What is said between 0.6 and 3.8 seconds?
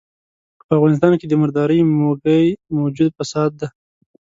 په افغانستان کې د مردارۍ موږی موجوده فساد دی.